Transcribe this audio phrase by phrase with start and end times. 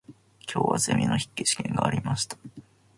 [0.51, 2.35] 今日はゼミの筆記試験がありました。